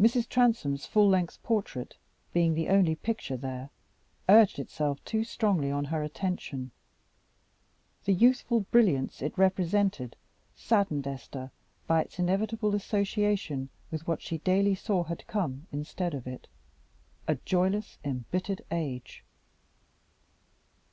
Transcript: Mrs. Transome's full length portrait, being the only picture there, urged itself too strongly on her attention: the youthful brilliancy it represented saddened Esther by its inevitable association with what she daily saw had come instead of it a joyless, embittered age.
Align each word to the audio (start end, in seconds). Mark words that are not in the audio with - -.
Mrs. 0.00 0.28
Transome's 0.28 0.86
full 0.86 1.08
length 1.08 1.42
portrait, 1.42 1.96
being 2.32 2.54
the 2.54 2.68
only 2.68 2.94
picture 2.94 3.36
there, 3.36 3.70
urged 4.28 4.60
itself 4.60 5.04
too 5.04 5.24
strongly 5.24 5.68
on 5.68 5.86
her 5.86 6.00
attention: 6.00 6.70
the 8.04 8.12
youthful 8.12 8.60
brilliancy 8.70 9.26
it 9.26 9.36
represented 9.36 10.14
saddened 10.54 11.08
Esther 11.08 11.50
by 11.88 12.02
its 12.02 12.20
inevitable 12.20 12.72
association 12.76 13.68
with 13.90 14.06
what 14.06 14.22
she 14.22 14.38
daily 14.38 14.76
saw 14.76 15.02
had 15.02 15.26
come 15.26 15.66
instead 15.72 16.14
of 16.14 16.28
it 16.28 16.46
a 17.26 17.34
joyless, 17.34 17.98
embittered 18.04 18.62
age. 18.70 19.24